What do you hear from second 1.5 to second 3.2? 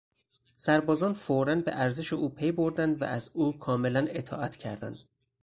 به ارزش او پی بردند و